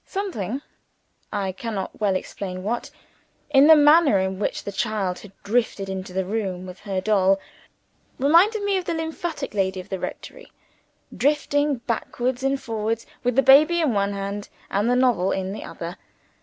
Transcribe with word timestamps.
Something 0.03 0.63
I 1.31 1.51
cannot 1.51 2.01
well 2.01 2.15
explain 2.15 2.63
what 2.63 2.89
in 3.51 3.67
the 3.67 3.75
manner 3.75 4.17
in 4.17 4.39
which 4.39 4.63
the 4.63 4.71
child 4.71 5.19
had 5.19 5.31
drifted 5.43 5.89
into 5.89 6.11
the 6.11 6.25
room 6.25 6.65
with 6.65 6.79
her 6.79 7.01
doll, 7.01 7.39
reminded 8.17 8.63
me 8.63 8.77
of 8.77 8.85
the 8.85 8.95
lymphatic 8.95 9.53
lady 9.53 9.79
of 9.79 9.89
the 9.89 9.99
rectory, 9.99 10.51
drifting 11.15 11.75
backwards 11.85 12.41
and 12.41 12.59
forwards 12.59 13.05
with 13.23 13.35
the 13.35 13.43
baby 13.43 13.79
in 13.79 13.93
one 13.93 14.13
hand 14.13 14.49
and 14.71 14.89
the 14.89 14.95
novel 14.95 15.31
in 15.31 15.53
the 15.53 15.63
other. 15.63 15.97